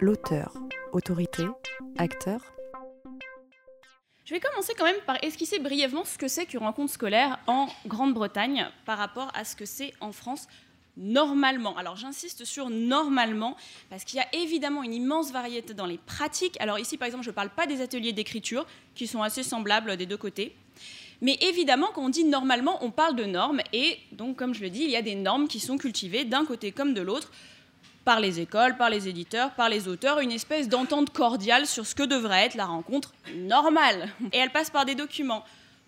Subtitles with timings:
[0.00, 0.54] l'auteur,
[0.92, 1.44] autorité,
[1.98, 2.40] acteur.
[4.24, 7.68] Je vais commencer quand même par esquisser brièvement ce que c'est qu'une rencontre scolaire en
[7.86, 10.48] Grande-Bretagne par rapport à ce que c'est en France
[10.96, 11.76] normalement.
[11.76, 13.56] Alors j'insiste sur normalement,
[13.90, 16.56] parce qu'il y a évidemment une immense variété dans les pratiques.
[16.60, 19.96] Alors ici, par exemple, je ne parle pas des ateliers d'écriture, qui sont assez semblables
[19.98, 20.56] des deux côtés.
[21.20, 23.60] Mais évidemment, quand on dit normalement, on parle de normes.
[23.74, 26.46] Et donc, comme je le dis, il y a des normes qui sont cultivées d'un
[26.46, 27.30] côté comme de l'autre
[28.04, 31.94] par les écoles, par les éditeurs, par les auteurs, une espèce d'entente cordiale sur ce
[31.94, 34.08] que devrait être la rencontre normale.
[34.32, 35.44] Et elle passe par des documents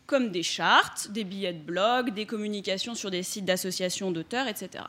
[0.06, 4.84] comme des chartes, des billets de blog, des communications sur des sites d'associations d'auteurs, etc.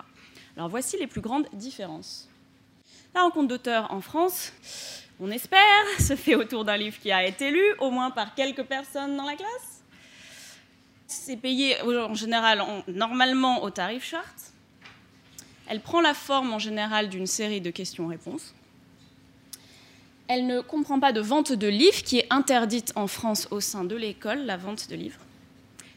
[0.57, 2.27] Alors voici les plus grandes différences.
[3.15, 4.51] La rencontre d'auteurs en France,
[5.19, 8.63] on espère, se fait autour d'un livre qui a été lu, au moins par quelques
[8.63, 9.83] personnes dans la classe.
[11.07, 14.52] C'est payé en général, normalement, au tarif charte.
[15.67, 18.53] Elle prend la forme en général d'une série de questions-réponses.
[20.27, 23.83] Elle ne comprend pas de vente de livres, qui est interdite en France au sein
[23.83, 25.19] de l'école, la vente de livres.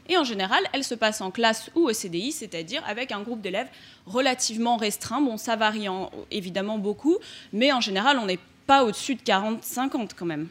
[0.09, 3.41] Et en général, elle se passe en classe ou au CDI, c'est-à-dire avec un groupe
[3.41, 3.69] d'élèves
[4.07, 5.21] relativement restreint.
[5.21, 5.87] Bon, ça varie
[6.31, 7.19] évidemment beaucoup,
[7.53, 10.49] mais en général, on n'est pas au-dessus de 40-50 quand même.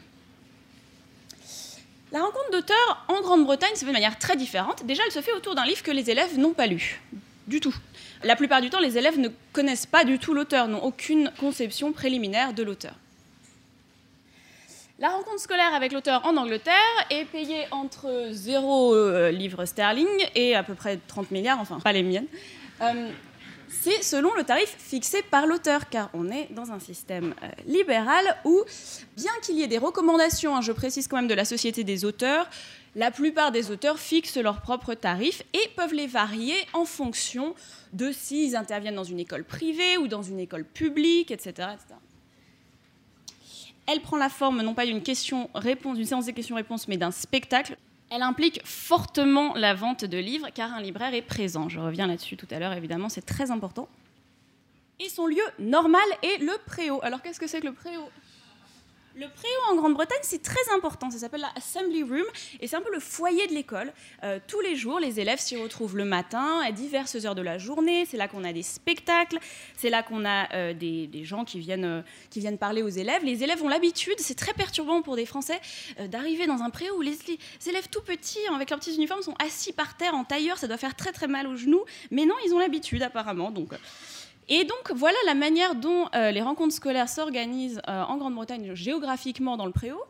[2.12, 4.84] La rencontre d'auteurs en Grande-Bretagne se fait de manière très différente.
[4.84, 7.00] Déjà, elle se fait autour d'un livre que les élèves n'ont pas lu,
[7.46, 7.74] du tout.
[8.26, 11.92] La plupart du temps, les élèves ne connaissent pas du tout l'auteur, n'ont aucune conception
[11.92, 12.94] préliminaire de l'auteur.
[14.98, 16.74] La rencontre scolaire avec l'auteur en Angleterre
[17.10, 21.92] est payée entre 0 euh, livres sterling et à peu près 30 milliards, enfin pas
[21.92, 22.26] les miennes.
[22.82, 23.10] Euh,
[23.68, 28.24] c'est selon le tarif fixé par l'auteur, car on est dans un système euh, libéral
[28.44, 28.62] où,
[29.16, 32.04] bien qu'il y ait des recommandations, hein, je précise quand même de la Société des
[32.04, 32.48] auteurs,
[32.94, 37.54] la plupart des auteurs fixent leurs propres tarifs et peuvent les varier en fonction
[37.92, 41.68] de s'ils interviennent dans une école privée ou dans une école publique, etc.
[41.74, 41.94] etc.
[43.86, 47.76] Elle prend la forme non pas d'une question-réponse, d'une séance de questions-réponses, mais d'un spectacle.
[48.10, 51.68] Elle implique fortement la vente de livres car un libraire est présent.
[51.68, 53.88] Je reviens là-dessus tout à l'heure, évidemment, c'est très important.
[55.00, 57.00] Et son lieu normal est le préau.
[57.02, 58.08] Alors qu'est-ce que c'est que le préau?
[59.16, 61.10] Le préau en Grande-Bretagne, c'est très important.
[61.10, 62.24] Ça s'appelle la Assembly Room
[62.60, 63.92] et c'est un peu le foyer de l'école.
[64.22, 67.56] Euh, tous les jours, les élèves s'y retrouvent le matin à diverses heures de la
[67.56, 68.04] journée.
[68.04, 69.38] C'est là qu'on a des spectacles,
[69.76, 73.24] c'est là qu'on a euh, des, gens qui viennent, euh, qui viennent parler aux élèves.
[73.24, 75.60] Les élèves ont l'habitude, c'est très perturbant pour des Français,
[76.10, 77.38] d'arriver dans un préau où les, les,
[77.68, 80.58] élèves tout petits, avec leurs petits uniformes, sont assis par terre en tailleur.
[80.58, 81.84] Ça doit faire très très mal aux genoux.
[82.10, 83.50] Mais non, ils ont l'habitude apparemment.
[83.50, 83.72] Donc.
[84.48, 89.56] Et donc voilà la manière dont euh, les rencontres scolaires s'organisent euh, en Grande-Bretagne géographiquement
[89.56, 90.00] dans le préau.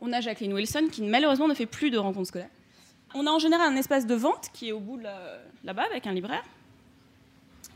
[0.00, 2.50] On a Jacqueline Wilson qui malheureusement ne fait plus de rencontres scolaires.
[3.14, 4.98] On a en général un espace de vente qui est au bout
[5.64, 6.44] là-bas avec un libraire.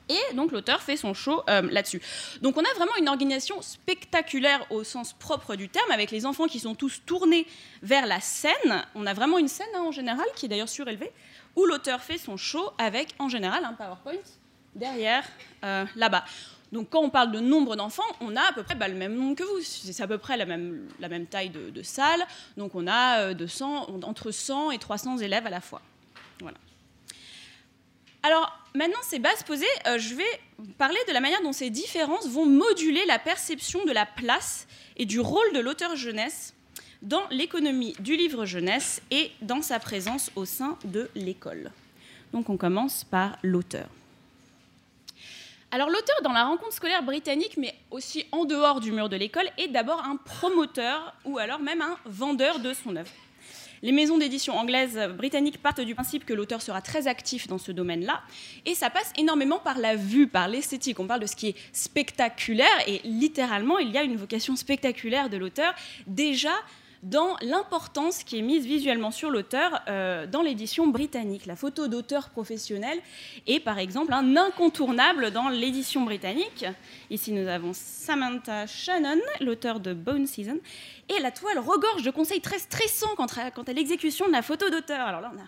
[0.09, 2.00] Et donc l'auteur fait son show euh, là-dessus.
[2.41, 6.47] Donc on a vraiment une organisation spectaculaire au sens propre du terme, avec les enfants
[6.47, 7.44] qui sont tous tournés
[7.82, 8.84] vers la scène.
[8.94, 11.10] On a vraiment une scène hein, en général, qui est d'ailleurs surélevée,
[11.56, 14.22] où l'auteur fait son show avec en général un PowerPoint
[14.76, 15.25] derrière,
[15.64, 16.25] euh, là-bas.
[16.72, 19.14] Donc quand on parle de nombre d'enfants, on a à peu près bah, le même
[19.14, 19.60] nombre que vous.
[19.62, 22.25] C'est à peu près la même, taille de, salle.
[22.56, 25.81] Donc on a 200, euh, entre 100 et 300 élèves à la fois.
[26.41, 26.59] Voilà.
[28.22, 30.25] Alors maintenant, ces bases posées, euh, je vais
[30.78, 34.66] parler de la manière dont ces différences vont moduler la perception de la place
[34.97, 36.53] et du rôle de l'auteur jeunesse
[37.03, 41.70] dans l'économie du livre jeunesse et dans sa présence au sein de l'école.
[42.32, 43.88] Donc on commence par l'auteur.
[45.72, 49.49] Alors l'auteur dans la rencontre scolaire britannique, mais aussi en dehors du mur de l'école,
[49.59, 53.10] est d'abord un promoteur ou alors même un vendeur de son œuvre.
[53.82, 57.72] Les maisons d'édition anglaises britanniques partent du principe que l'auteur sera très actif dans ce
[57.72, 58.22] domaine-là,
[58.65, 60.99] et ça passe énormément par la vue, par l'esthétique.
[60.99, 65.28] On parle de ce qui est spectaculaire, et littéralement, il y a une vocation spectaculaire
[65.28, 65.75] de l'auteur
[66.06, 66.53] déjà
[67.02, 71.46] dans l'importance qui est mise visuellement sur l'auteur euh, dans l'édition britannique.
[71.46, 72.98] La photo d'auteur professionnel
[73.46, 76.64] est par exemple un incontournable dans l'édition britannique.
[77.10, 80.58] Ici nous avons Samantha Shannon, l'auteur de Bone Season,
[81.08, 85.06] et la toile regorge de conseils très stressants quant à, l'exécution de la photo d'auteur.
[85.06, 85.46] Alors là on a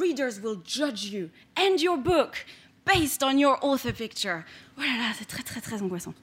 [0.00, 2.44] Readers will judge you and your book
[2.84, 4.42] based on your author picture.
[4.76, 6.14] Voilà, oh c'est très très très angoissant.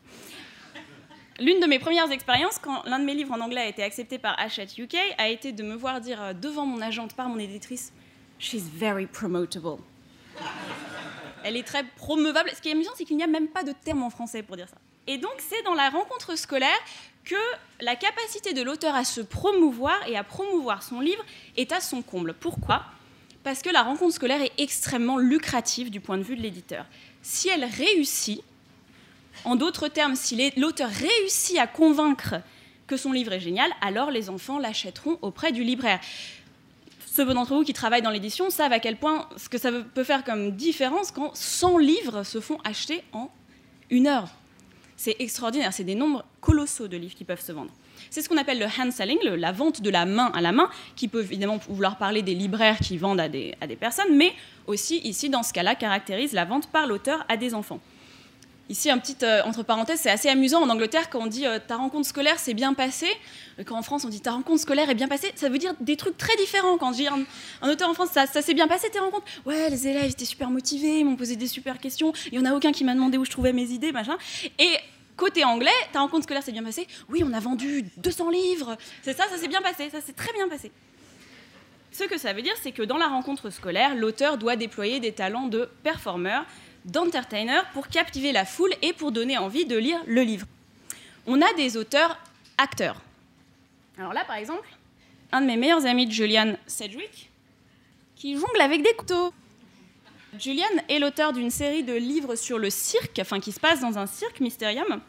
[1.39, 4.19] L'une de mes premières expériences, quand l'un de mes livres en anglais a été accepté
[4.19, 7.39] par Hachette UK, a été de me voir dire euh, devant mon agente par mon
[7.39, 7.91] éditrice
[8.38, 9.81] She's very promotable.
[11.44, 12.51] Elle est très promeuvable.
[12.56, 14.57] Ce qui est amusant, c'est qu'il n'y a même pas de terme en français pour
[14.57, 14.77] dire ça.
[15.07, 16.69] Et donc, c'est dans la rencontre scolaire
[17.25, 17.35] que
[17.81, 21.24] la capacité de l'auteur à se promouvoir et à promouvoir son livre
[21.57, 22.33] est à son comble.
[22.33, 22.83] Pourquoi?
[23.44, 26.85] Parce que la rencontre scolaire est extrêmement lucrative du point de vue de l'éditeur.
[27.21, 28.44] Si elle réussit,
[29.45, 32.35] En d'autres termes, si l'auteur réussit à convaincre
[32.88, 36.00] que son livre est génial, alors les enfants l'achèteront auprès du libraire.
[37.06, 40.03] Ceux d'entre vous qui travaillent dans l'édition savent à quel point ce que ça peut
[40.03, 43.30] faire comme différence quand 100 livres se font acheter en
[43.89, 44.30] une heure.
[44.97, 47.71] C'est extraordinaire, c'est des nombres colossaux de livres qui peuvent se vendre.
[48.09, 50.69] C'est ce qu'on appelle le hand selling, la vente de la main à la main,
[50.95, 54.33] qui peut évidemment vouloir parler des libraires qui vendent à des, à des personnes, mais
[54.68, 57.80] aussi ici, dans ce cas-là, caractérise la vente par l'auteur à des enfants.
[58.69, 61.60] Ici, un petit euh, entre parenthèses, c'est assez amusant en Angleterre quand on dit euh,
[61.60, 63.12] ta rencontre scolaire s'est bien passée.
[63.60, 65.74] Euh, quand en France on dit ta rencontre scolaire est bien passée, ça veut dire
[65.81, 66.77] des trucs très différents.
[66.77, 67.25] Quand je dis un,
[67.69, 69.25] auteur en France, ça, ça s'est bien passé tes rencontres.
[69.45, 72.13] Ouais, les élèves étaient super motivés, ils m'ont posé des super questions.
[72.31, 74.18] Il y en a aucun qui m'a demandé où je trouvais mes idées, machin.
[74.60, 74.77] Et
[75.16, 78.77] Côté anglais, ta rencontre scolaire s'est bien passée Oui, on a vendu 200 livres.
[79.04, 80.71] C'est ça, ça s'est bien passé, ça s'est très bien passé.
[81.92, 85.12] Ce que ça veut dire, c'est que dans la rencontre scolaire, l'auteur doit déployer des
[85.12, 86.45] talents de performeur,
[86.85, 90.47] d'entertainer pour captiver la foule et pour donner envie de lire le livre.
[91.25, 92.18] On a des auteurs
[92.57, 93.01] acteurs.
[93.97, 94.68] Alors là, par exemple,
[95.31, 97.30] un de mes meilleurs amis, Julian Sedgwick,
[98.15, 99.33] qui jongle avec des couteaux.
[100.39, 103.97] Julian est l'auteur d'une série de livres sur le cirque, enfin qui se passe dans
[103.97, 105.01] un cirque Mysterium.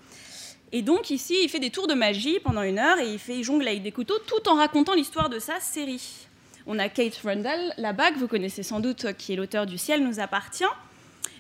[0.73, 3.43] Et donc ici, il fait des tours de magie pendant une heure et il fait
[3.43, 6.27] jongle avec des couteaux tout en racontant l'histoire de sa série.
[6.67, 10.03] On a Kate Rundle, là-bas, que vous connaissez sans doute, qui est l'auteur du Ciel
[10.03, 10.65] nous appartient,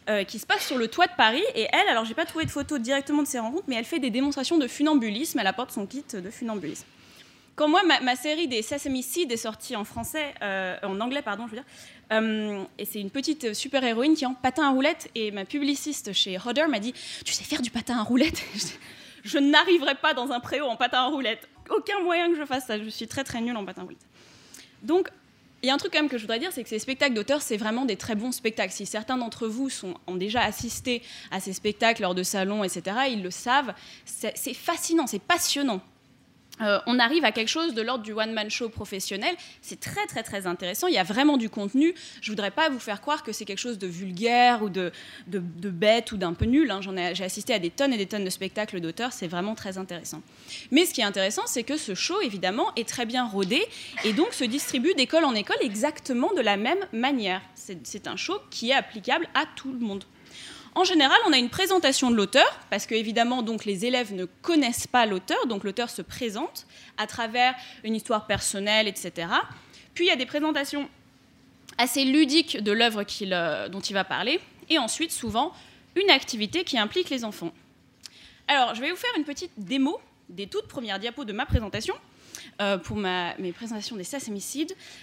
[0.08, 1.42] euh, qui se passe sur le toit de Paris.
[1.54, 4.00] Et elle, alors j'ai pas trouvé de photo directement de ses rencontres, mais elle fait
[4.00, 5.38] des démonstrations de funambulisme.
[5.38, 6.86] Elle apporte son kit de funambulisme.
[7.56, 11.44] Quand moi, ma, série des Sesame Seed est sortie en français, euh, en anglais, pardon,
[11.46, 11.66] je veux dire,
[12.12, 15.08] euh, et c'est une petite super-héroïne qui est en patin à roulettes.
[15.14, 16.92] Et ma publiciste chez Hodder m'a dit
[17.24, 18.42] Tu sais faire du patin à roulettes
[19.24, 21.48] Je n'arriverai pas dans un préau en patin à roulettes.
[21.70, 22.78] Aucun moyen que je fasse ça.
[22.78, 24.06] Je suis très très nulle en patin à roulettes.
[24.82, 25.08] Donc,
[25.64, 27.14] il y a un truc quand même que je voudrais dire, c'est que ces spectacles
[27.14, 28.72] d'auteur, c'est vraiment des très bons spectacles.
[28.72, 29.70] Si certains d'entre vous
[30.06, 33.72] ont déjà assisté à ces spectacles lors de salons, etc., ils le savent.
[34.04, 35.80] C'est fascinant, c'est passionnant.
[36.60, 39.34] Euh, on arrive à quelque chose de l'ordre du one-man show professionnel.
[39.60, 40.86] C'est très très très intéressant.
[40.86, 41.94] Il y a vraiment du contenu.
[42.20, 44.92] Je voudrais pas vous faire croire que c'est quelque chose de vulgaire ou de,
[45.26, 46.70] bête ou d'un peu nul.
[46.70, 46.80] Hein.
[47.12, 49.12] J'ai assisté à des tonnes et des tonnes de spectacles d'auteurs.
[49.12, 50.22] C'est vraiment très intéressant.
[50.70, 53.60] Mais ce qui est intéressant, c'est que ce show, évidemment, est très bien rodé
[54.04, 57.42] et donc se distribue d'école en école exactement de la même manière.
[57.54, 60.04] C'est un show qui est applicable à tout le monde.
[60.74, 64.24] En général, on a une présentation de l'auteur, parce que évidemment, donc, les élèves ne
[64.24, 66.66] connaissent pas l'auteur, donc l'auteur se présente
[66.96, 67.54] à travers
[67.84, 69.28] une histoire personnelle, etc.
[69.94, 70.88] Puis il y a des présentations
[71.78, 75.52] assez ludiques de l'œuvre euh, dont il va parler, et ensuite, souvent,
[75.94, 77.52] une activité qui implique les enfants.
[78.48, 81.94] Alors, je vais vous faire une petite démo des toutes premières diapos de ma présentation.
[82.60, 84.36] Euh, pour ma, mes présentations des Sesame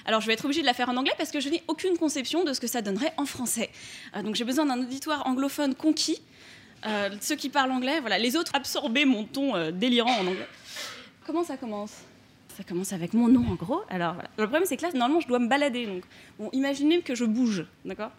[0.06, 1.97] Alors, je vais être obligée de la faire en anglais parce que je n'ai aucune
[1.97, 3.69] conception de ce que ça donnerait en français.
[4.15, 6.21] Euh, donc, j'ai besoin d'un auditoire anglophone conquis.
[6.85, 8.19] Euh, ceux qui parlent anglais, voilà.
[8.19, 10.47] Les autres, absorber mon ton délirant en anglais.
[11.25, 11.94] Comment ça commence?
[12.57, 13.81] Ça commence avec mon nom en gros.
[13.89, 14.15] Alors.
[14.38, 15.85] Le problème c'est que là, normalement, je dois me balader.
[15.85, 16.03] Donc,
[16.39, 18.12] bon, imaginez que je bouge, d'accord?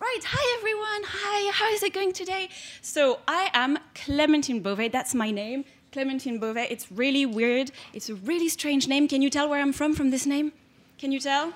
[0.00, 1.02] Right, hi everyone.
[1.06, 2.48] Hi, how is it going today?
[2.82, 4.90] So I am Clementine Beauvais.
[4.90, 5.64] That's my name.
[5.94, 6.66] Clementine Beauvais.
[6.70, 7.70] It's really weird.
[7.92, 9.06] It's a really strange name.
[9.06, 10.52] Can you tell where I'm from from this name?
[10.98, 11.52] Can you tell?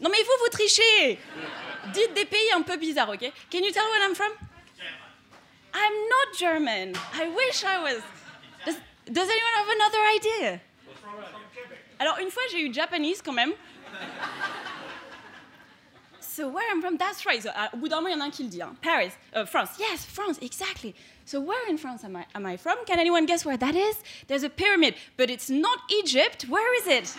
[0.00, 1.18] Non mais vous, vous trichez
[1.92, 4.32] Dites des pays un peu bizarres, ok Can you tell where I'm from?
[5.74, 6.94] I'm not German.
[7.12, 8.02] I wish I was.
[8.64, 8.76] Does,
[9.06, 10.60] does anyone have another idea?
[11.98, 13.52] Alors une fois j'ai eu Japanese quand même.
[16.32, 17.42] So where I'm from, that's right.
[17.42, 18.62] So, uh, un qui le dit.
[18.62, 18.74] Hein.
[18.80, 19.72] Paris, uh, France.
[19.78, 20.94] Yes, France, exactly.
[21.26, 22.82] So where in France am I, am I from?
[22.86, 23.96] Can anyone guess where that is?
[24.28, 26.44] There's a pyramid, but it's not Egypt.
[26.48, 27.14] Where is it?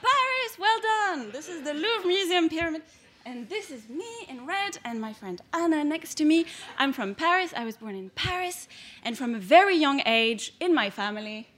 [0.00, 1.30] Paris, well done.
[1.30, 2.80] This is the Louvre Museum pyramid.
[3.26, 6.46] And this is me in red, and my friend Anna next to me.
[6.78, 7.52] I'm from Paris.
[7.54, 8.66] I was born in Paris.
[9.04, 11.48] And from a very young age, in my family,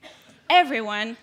[0.51, 1.19] everyone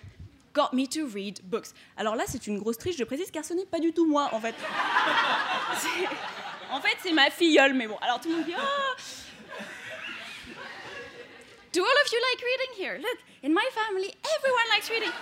[0.52, 1.68] got me to read books.
[1.96, 4.28] Alors là, c'est une grosse triche, je précise, car ce n'est pas du tout moi,
[4.32, 4.54] en fait.
[6.70, 7.96] en fait, c'est ma filleule, mais bon.
[8.00, 8.94] Alors tout le monde dit, oh
[11.72, 12.98] Do all of you like reading here?
[12.98, 15.12] Look, in my family, everyone likes reading.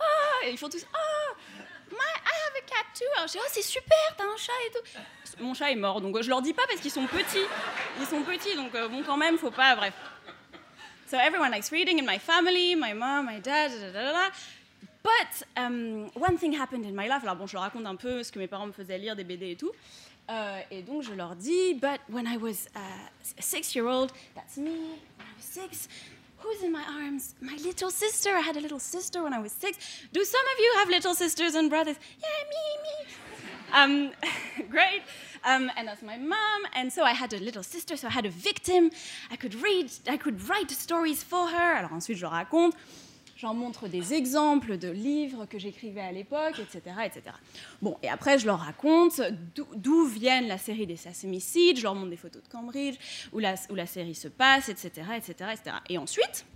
[0.00, 1.34] Ah, et ils font tous, ah,
[1.90, 3.04] my, I have a cat too.
[3.16, 4.80] Alors je dis, oh, c'est super, t'as un chat et tout.
[5.40, 7.44] Mon chat est mort, donc je leur dis pas parce qu'ils sont petits.
[8.00, 9.92] Ils sont petits, donc euh, bon, quand même, faut pas, bref.
[11.08, 14.30] So everyone likes reading in my family, my mom, my dad, da, da, da,
[15.04, 17.22] But um, one thing happened in my life.
[17.22, 19.22] Alors bon, je leur raconte un peu ce que mes parents me faisaient lire des
[19.22, 19.70] BD et tout.
[20.28, 22.80] Euh, et donc je leur dis, but when I was uh,
[23.38, 24.72] a six-year-old, that's me,
[25.16, 25.88] when I was six,
[26.38, 27.36] who's in my arms?
[27.40, 28.30] My little sister.
[28.30, 29.78] I had a little sister when I was six.
[30.12, 31.98] Do some of you have little sisters and brothers?
[32.18, 33.12] Yeah, me, me.
[33.72, 34.10] Um,
[34.70, 35.02] great.
[35.44, 36.60] Um, and that's my mom.
[36.74, 38.90] And so I had a little sister, so I had a victim.
[39.30, 41.76] I could read, I could write stories for her.
[41.76, 42.74] Alors ensuite, je raconte.
[43.36, 47.36] J'en montre des exemples de livres que j'écrivais à l'époque, etc., etc.
[47.82, 49.20] Bon, et après, je leur raconte
[49.74, 52.96] d'où viennent la série des Seed, je leur montre des photos de Cambridge,
[53.34, 55.76] où la, où la série se passe, etc., etc., etc.
[55.90, 56.46] Et ensuite,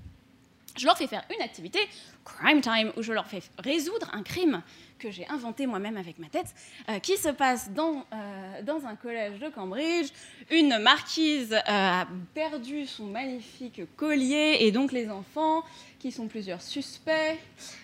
[0.79, 1.81] je leur fais faire une activité,
[2.25, 4.63] Crime Time, où je leur fais résoudre un crime
[5.01, 6.55] que j'ai inventé moi-même avec ma tête,
[6.89, 10.11] euh, qui se passe dans, euh, dans un collège de Cambridge.
[10.51, 15.65] Une marquise euh, a perdu son magnifique collier, et donc les enfants,
[15.99, 17.39] qui sont plusieurs suspects,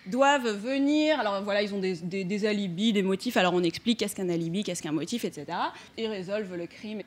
[0.05, 1.19] doivent venir.
[1.19, 3.35] Alors voilà, ils ont des, des, alibis, des motifs.
[3.35, 5.45] Alors on explique qu'est-ce qu'un alibi, qu'est-ce qu'un motif, etc.
[5.97, 7.01] Ils résolvent le crime.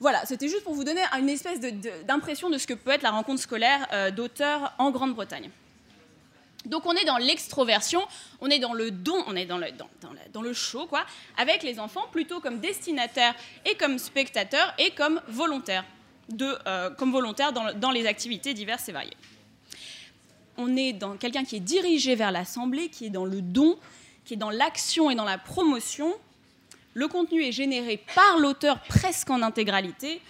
[0.00, 1.60] Voilà, c'était juste pour vous donner une espèce
[2.06, 3.86] d'impression de, ce que peut être la rencontre scolaire
[4.16, 5.50] d'auteurs en Grande-Bretagne.
[6.66, 8.02] Donc on est dans l'extroversion,
[8.40, 9.88] on est dans le don, on est dans le, dans,
[10.32, 11.06] dans, le, show, quoi,
[11.38, 15.84] avec les enfants plutôt comme destinataires et comme spectateurs et comme volontaires,
[16.28, 19.16] de, euh, comme volontaires dans, dans, les activités diverses et variées.
[20.58, 23.78] On est dans quelqu'un qui est dirigé vers l'assemblée, qui est dans le don,
[24.26, 26.14] qui est dans l'action et dans la promotion,
[26.92, 30.20] le contenu est généré par l'auteur presque en intégralité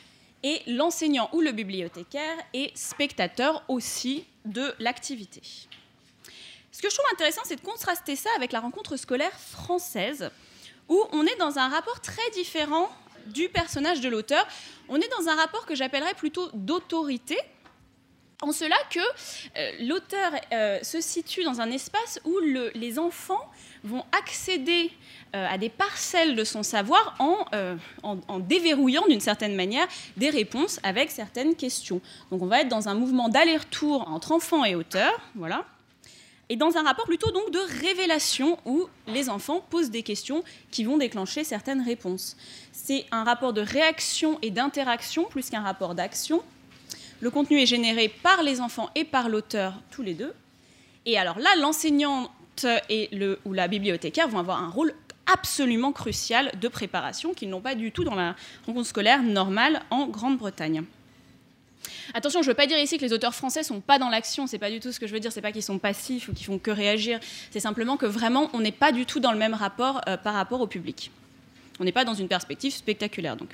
[0.42, 5.42] et l'enseignant ou le bibliothécaire est spectateur aussi de l'activité.
[6.72, 10.30] Ce que je trouve intéressant, c'est de contraster ça avec la rencontre scolaire française,
[10.88, 12.90] où on est dans un rapport très différent
[13.26, 14.46] du personnage de l'auteur.
[14.88, 17.38] On est dans un rapport que j'appellerais plutôt d'autorité,
[18.42, 23.50] en cela que euh, l'auteur euh, se situe dans un espace où le, les enfants
[23.84, 24.90] vont accéder
[25.34, 27.44] euh, à des parcelles de son savoir en,
[28.02, 29.86] en, déverrouillant d'une certaine manière
[30.16, 32.00] des réponses avec certaines questions.
[32.30, 35.66] Donc on va être dans un mouvement d'aller-retour entre enfant et auteur, voilà,
[36.50, 40.42] et dans un rapport plutôt donc de révélation où les enfants posent des questions
[40.72, 42.36] qui vont déclencher certaines réponses.
[42.72, 46.42] C'est un rapport de réaction et d'interaction plus qu'un rapport d'action.
[47.20, 50.34] Le contenu est généré par les enfants et par l'auteur, tous les deux.
[51.06, 54.92] Et alors là, l'enseignante et le, ou la bibliothécaire vont avoir un rôle
[55.32, 58.34] absolument crucial de préparation qu'ils n'ont pas du tout dans la
[58.66, 60.82] rencontre scolaire normale en Grande-Bretagne.
[62.14, 64.46] Attention, je ne veux pas dire ici que les auteurs français sont pas dans l'action,
[64.46, 66.32] c'est pas du tout ce que je veux dire, c'est pas qu'ils sont passifs ou
[66.32, 67.20] qu'ils font que réagir,
[67.50, 70.34] c'est simplement que vraiment on n'est pas du tout dans le même rapport euh, par
[70.34, 71.10] rapport au public.
[71.78, 73.50] On n'est pas dans une perspective spectaculaire donc.